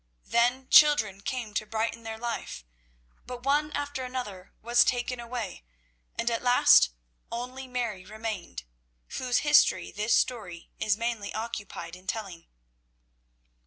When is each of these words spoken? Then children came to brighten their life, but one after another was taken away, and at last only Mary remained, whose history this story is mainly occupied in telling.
Then 0.25 0.67
children 0.69 1.21
came 1.21 1.53
to 1.53 1.67
brighten 1.67 2.01
their 2.01 2.17
life, 2.17 2.65
but 3.27 3.43
one 3.43 3.71
after 3.73 4.03
another 4.03 4.51
was 4.63 4.83
taken 4.83 5.19
away, 5.19 5.63
and 6.15 6.31
at 6.31 6.41
last 6.41 6.89
only 7.31 7.67
Mary 7.67 8.03
remained, 8.03 8.63
whose 9.19 9.41
history 9.45 9.91
this 9.91 10.15
story 10.17 10.71
is 10.79 10.97
mainly 10.97 11.31
occupied 11.35 11.95
in 11.95 12.07
telling. 12.07 12.47